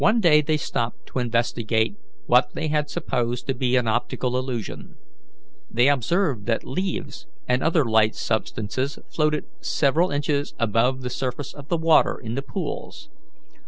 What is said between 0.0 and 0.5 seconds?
One day